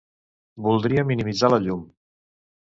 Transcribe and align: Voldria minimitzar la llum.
Voldria 0.67 1.03
minimitzar 1.09 1.51
la 1.55 1.61
llum. 1.67 1.85